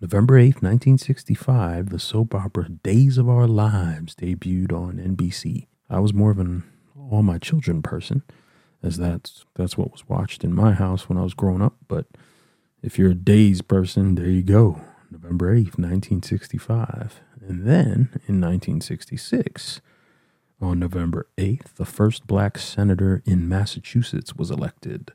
November 0.00 0.34
8th, 0.34 0.62
1965, 0.62 1.90
the 1.90 1.98
soap 1.98 2.34
opera 2.34 2.68
Days 2.68 3.18
of 3.18 3.28
Our 3.28 3.46
Lives 3.46 4.14
debuted 4.14 4.72
on 4.72 4.98
NBC. 4.98 5.66
I 5.88 6.00
was 6.00 6.12
more 6.12 6.30
of 6.30 6.38
an 6.38 6.64
all 7.10 7.22
my 7.22 7.38
children 7.38 7.82
person, 7.82 8.22
as 8.82 8.98
that's 8.98 9.44
that's 9.54 9.78
what 9.78 9.92
was 9.92 10.08
watched 10.08 10.44
in 10.44 10.54
my 10.54 10.72
house 10.72 11.08
when 11.08 11.16
I 11.18 11.22
was 11.22 11.34
growing 11.34 11.62
up. 11.62 11.76
But 11.88 12.06
if 12.82 12.98
you're 12.98 13.12
a 13.12 13.14
Days 13.14 13.62
person, 13.62 14.14
there 14.16 14.28
you 14.28 14.42
go. 14.42 14.80
November 15.10 15.54
8th, 15.54 15.78
1965. 15.78 17.20
And 17.40 17.66
then 17.66 18.10
in 18.28 18.40
1966, 18.40 19.80
on 20.62 20.78
November 20.78 21.28
8th, 21.36 21.74
the 21.74 21.84
first 21.84 22.26
black 22.26 22.56
senator 22.56 23.22
in 23.26 23.48
Massachusetts 23.48 24.34
was 24.34 24.50
elected, 24.50 25.12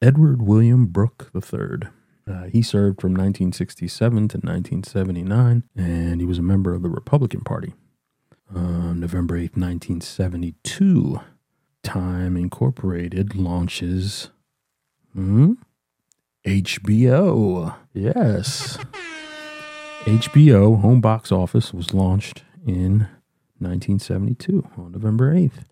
Edward 0.00 0.40
William 0.40 0.86
Brooke 0.86 1.30
III. 1.34 1.88
Uh, 2.26 2.44
he 2.44 2.62
served 2.62 3.00
from 3.00 3.12
1967 3.12 4.28
to 4.28 4.38
1979, 4.38 5.64
and 5.76 6.20
he 6.20 6.26
was 6.26 6.38
a 6.38 6.42
member 6.42 6.72
of 6.72 6.82
the 6.82 6.88
Republican 6.88 7.40
Party. 7.40 7.74
Uh, 8.54 8.94
November 8.94 9.34
8th, 9.34 9.56
1972, 9.56 11.20
Time 11.82 12.36
Incorporated 12.36 13.34
launches 13.34 14.30
hmm, 15.12 15.54
HBO. 16.46 17.74
Yes. 17.92 18.78
HBO 20.04 20.80
home 20.80 21.00
box 21.00 21.32
office 21.32 21.72
was 21.72 21.94
launched 21.94 22.44
in 22.66 23.08
1972 23.64 24.68
on 24.76 24.92
November 24.92 25.34
8th. 25.34 25.64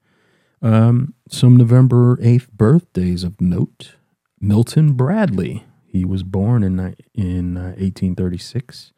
Um, 0.60 1.14
some 1.28 1.56
November 1.56 2.16
8th 2.16 2.50
birthdays 2.50 3.24
of 3.24 3.40
note 3.40 3.96
Milton 4.40 4.94
Bradley 4.94 5.64
he 5.92 6.06
was 6.06 6.22
born 6.22 6.64
in 6.64 6.78
in 7.14 7.58
uh, 7.58 7.76
1836, 7.76 8.94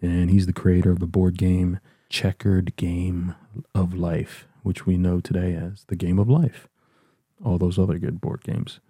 and 0.00 0.30
he's 0.30 0.46
the 0.46 0.52
creator 0.54 0.90
of 0.90 0.98
the 0.98 1.06
board 1.06 1.36
game 1.36 1.78
Checkered 2.08 2.74
Game 2.76 3.34
of 3.74 3.92
Life, 3.92 4.48
which 4.62 4.86
we 4.86 4.96
know 4.96 5.20
today 5.20 5.54
as 5.54 5.84
the 5.88 5.96
Game 5.96 6.18
of 6.18 6.30
Life. 6.30 6.68
All 7.44 7.58
those 7.58 7.78
other 7.78 7.98
good 7.98 8.18
board 8.18 8.42
games. 8.44 8.80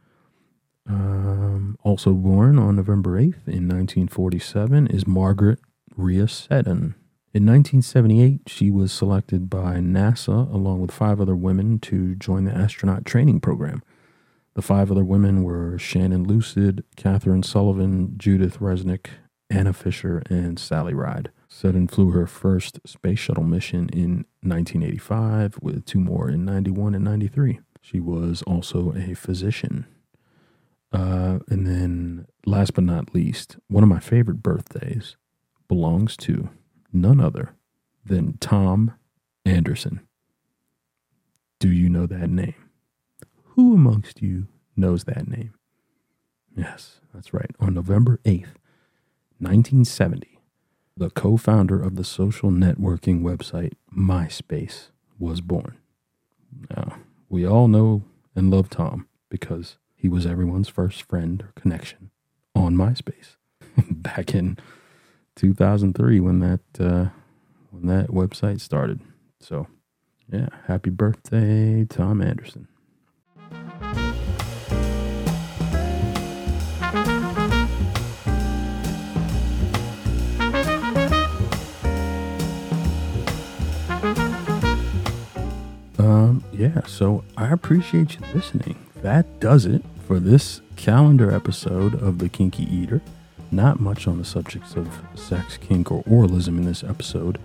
Um, 0.88 1.76
also 1.82 2.12
born 2.12 2.60
on 2.60 2.76
November 2.76 3.20
8th 3.20 3.48
in 3.48 3.66
1947 3.68 4.86
is 4.86 5.04
Margaret 5.04 5.58
Rhea 5.96 6.28
Seddon. 6.28 6.94
In 7.34 7.46
1978, 7.46 8.42
she 8.46 8.70
was 8.70 8.92
selected 8.92 9.48
by 9.48 9.76
NASA 9.76 10.52
along 10.52 10.82
with 10.82 10.90
five 10.90 11.18
other 11.18 11.34
women 11.34 11.78
to 11.78 12.14
join 12.14 12.44
the 12.44 12.52
astronaut 12.52 13.06
training 13.06 13.40
program. 13.40 13.82
The 14.52 14.60
five 14.60 14.90
other 14.90 15.02
women 15.02 15.42
were 15.42 15.78
Shannon 15.78 16.24
Lucid, 16.24 16.84
Kathryn 16.98 17.42
Sullivan, 17.42 18.18
Judith 18.18 18.58
Resnik, 18.58 19.06
Anna 19.48 19.72
Fisher, 19.72 20.22
and 20.28 20.58
Sally 20.58 20.92
Ride. 20.92 21.30
Seddon 21.48 21.88
flew 21.88 22.10
her 22.10 22.26
first 22.26 22.80
space 22.84 23.20
shuttle 23.20 23.44
mission 23.44 23.88
in 23.88 24.26
1985, 24.42 25.58
with 25.62 25.86
two 25.86 26.00
more 26.00 26.28
in 26.28 26.44
91 26.44 26.94
and 26.94 27.04
93. 27.04 27.60
She 27.80 27.98
was 27.98 28.42
also 28.42 28.92
a 28.94 29.14
physician. 29.14 29.86
Uh, 30.92 31.38
and 31.48 31.66
then, 31.66 32.26
last 32.44 32.74
but 32.74 32.84
not 32.84 33.14
least, 33.14 33.56
one 33.68 33.82
of 33.82 33.88
my 33.88 34.00
favorite 34.00 34.42
birthdays 34.42 35.16
belongs 35.66 36.14
to 36.18 36.50
none 36.92 37.20
other 37.20 37.54
than 38.04 38.36
Tom 38.38 38.94
Anderson. 39.44 40.00
Do 41.58 41.68
you 41.70 41.88
know 41.88 42.06
that 42.06 42.30
name? 42.30 42.54
Who 43.54 43.74
amongst 43.74 44.22
you 44.22 44.48
knows 44.76 45.04
that 45.04 45.28
name? 45.28 45.54
Yes, 46.56 47.00
that's 47.14 47.32
right. 47.32 47.50
On 47.60 47.74
November 47.74 48.18
8th, 48.24 48.56
1970, 49.38 50.38
the 50.96 51.10
co 51.10 51.36
founder 51.36 51.80
of 51.80 51.96
the 51.96 52.04
social 52.04 52.50
networking 52.50 53.22
website 53.22 53.72
MySpace 53.96 54.90
was 55.18 55.40
born. 55.40 55.76
Now, 56.70 56.96
we 57.28 57.46
all 57.46 57.68
know 57.68 58.04
and 58.34 58.50
love 58.50 58.68
Tom 58.68 59.06
because 59.28 59.78
he 59.94 60.08
was 60.08 60.26
everyone's 60.26 60.68
first 60.68 61.02
friend 61.02 61.42
or 61.42 61.52
connection 61.60 62.10
on 62.54 62.74
MySpace 62.74 63.36
back 63.90 64.34
in 64.34 64.58
2003 65.36 66.20
when 66.20 66.40
that 66.40 66.60
uh, 66.78 67.06
when 67.70 67.86
that 67.86 68.08
website 68.08 68.60
started. 68.60 69.00
So, 69.40 69.66
yeah, 70.32 70.48
happy 70.66 70.90
birthday, 70.90 71.84
Tom 71.84 72.22
Anderson. 72.22 72.68
Um, 85.98 86.44
yeah, 86.52 86.82
so 86.86 87.24
I 87.36 87.48
appreciate 87.52 88.14
you 88.14 88.26
listening. 88.34 88.76
That 88.96 89.40
does 89.40 89.66
it 89.66 89.82
for 90.06 90.18
this 90.20 90.60
calendar 90.76 91.30
episode 91.30 91.94
of 91.94 92.18
The 92.18 92.28
Kinky 92.28 92.64
Eater. 92.64 93.00
Not 93.52 93.80
much 93.80 94.08
on 94.08 94.16
the 94.16 94.24
subjects 94.24 94.76
of 94.76 94.88
sex, 95.14 95.58
kink, 95.58 95.92
or 95.92 96.02
oralism 96.04 96.56
in 96.56 96.64
this 96.64 96.82
episode. 96.82 97.38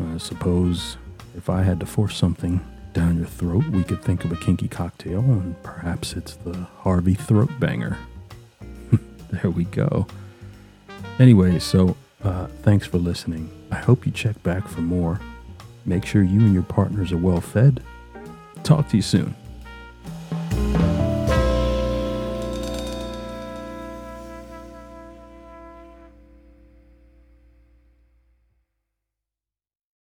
I 0.00 0.18
suppose 0.18 0.96
if 1.36 1.50
I 1.50 1.62
had 1.62 1.80
to 1.80 1.86
force 1.86 2.16
something 2.16 2.60
down 2.92 3.18
your 3.18 3.26
throat, 3.26 3.66
we 3.66 3.82
could 3.82 4.02
think 4.02 4.24
of 4.24 4.30
a 4.30 4.36
kinky 4.36 4.68
cocktail, 4.68 5.20
and 5.20 5.60
perhaps 5.64 6.12
it's 6.12 6.36
the 6.36 6.56
Harvey 6.78 7.14
Throat 7.14 7.50
Banger. 7.58 7.98
there 9.30 9.50
we 9.50 9.64
go. 9.64 10.06
Anyway, 11.18 11.58
so 11.58 11.96
uh, 12.22 12.46
thanks 12.62 12.86
for 12.86 12.98
listening. 12.98 13.50
I 13.72 13.76
hope 13.76 14.06
you 14.06 14.12
check 14.12 14.40
back 14.44 14.68
for 14.68 14.80
more. 14.80 15.20
Make 15.84 16.06
sure 16.06 16.22
you 16.22 16.40
and 16.40 16.54
your 16.54 16.62
partners 16.62 17.10
are 17.10 17.18
well 17.18 17.40
fed. 17.40 17.82
Talk 18.62 18.88
to 18.90 18.96
you 18.96 19.02
soon. 19.02 19.34